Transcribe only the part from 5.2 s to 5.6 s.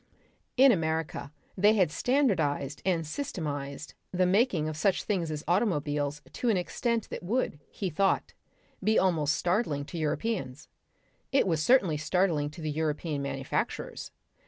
as